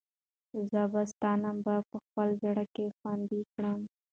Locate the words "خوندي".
2.97-3.41